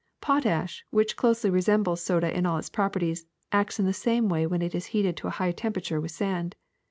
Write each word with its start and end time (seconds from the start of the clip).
Potash, 0.19 0.83
which 0.89 1.15
closely 1.15 1.51
resembles 1.51 2.01
soda 2.01 2.35
in 2.35 2.43
all 2.43 2.57
its 2.57 2.71
properties, 2.71 3.27
acts 3.51 3.79
in 3.79 3.85
the 3.85 3.93
same 3.93 4.29
way 4.29 4.47
when 4.47 4.63
it 4.63 4.73
is 4.73 4.87
heated 4.97 5.15
to 5.17 5.27
a 5.27 5.37
high 5.37 5.51
temperature 5.51 6.01
with 6.01 6.09
sand. 6.09 6.55